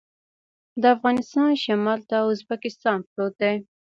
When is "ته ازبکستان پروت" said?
2.09-3.33